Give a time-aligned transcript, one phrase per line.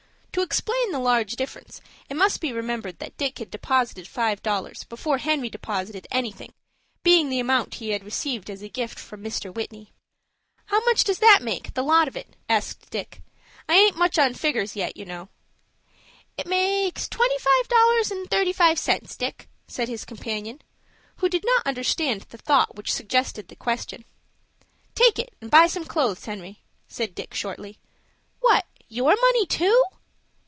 [0.33, 4.85] To explain the large difference, it must be remembered that Dick had deposited five dollars
[4.85, 6.53] before Henry deposited anything,
[7.03, 9.53] being the amount he had received as a gift from Mr.
[9.53, 9.91] Whitney.
[10.67, 13.21] "How much does that make, the lot of it?" asked Dick.
[13.67, 15.27] "I aint much on figgers yet, you know."
[16.37, 20.61] "It makes twenty five dollars and thirty five cents, Dick," said his companion,
[21.17, 24.05] who did not understand the thought which suggested the question.
[24.95, 27.79] "Take it, and buy some clothes, Henry," said Dick, shortly.
[28.39, 29.83] "What, your money too?"